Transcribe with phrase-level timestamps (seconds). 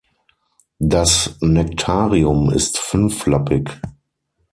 [0.79, 3.69] Das Nektarium ist fünflappig.